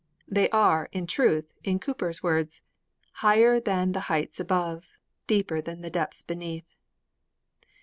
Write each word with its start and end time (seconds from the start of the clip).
They 0.27 0.49
are, 0.49 0.89
in 0.91 1.05
truth, 1.05 1.53
in 1.63 1.77
Cowper's 1.77 2.23
words: 2.23 2.63
Higher 3.21 3.59
than 3.59 3.91
the 3.91 3.99
heights 4.09 4.39
above, 4.39 4.97
Deeper 5.27 5.61
than 5.61 5.81
the 5.81 5.91
depths 5.91 6.23
beneath. 6.23 6.73